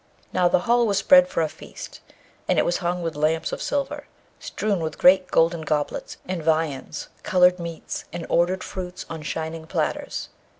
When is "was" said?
0.87-0.97, 2.65-2.77